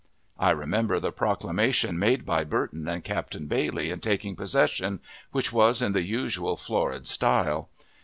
I 0.39 0.49
remember 0.49 0.99
the 0.99 1.11
proclamation 1.11 1.99
made 1.99 2.25
by 2.25 2.43
Burton 2.43 2.87
and 2.87 3.03
Captain 3.03 3.45
Bailey, 3.45 3.91
in 3.91 3.99
taking 3.99 4.35
possession, 4.35 4.99
which 5.31 5.53
was 5.53 5.79
in 5.79 5.91
the 5.91 6.01
usual 6.01 6.57
florid 6.57 7.05
style. 7.05 7.69